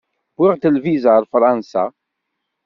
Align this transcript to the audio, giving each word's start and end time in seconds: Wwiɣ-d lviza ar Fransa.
Wwiɣ-d 0.37 0.63
lviza 0.75 1.09
ar 1.17 1.23
Fransa. 1.33 1.83